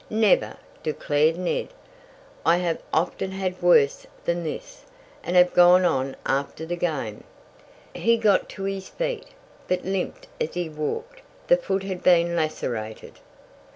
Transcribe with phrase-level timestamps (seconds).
[0.09, 1.67] "Never!" declared Ned.
[2.43, 4.83] "I have often had worse than this,
[5.23, 7.23] and have gone on after the game."
[7.93, 9.27] He got to his feet,
[9.67, 13.19] but limped as he walked The foot had been lacerated.